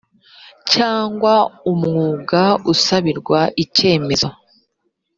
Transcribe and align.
cyangwa 0.71 1.33
umwuga 1.71 2.41
usabirwa 2.73 3.39
icyemezo 3.63 4.27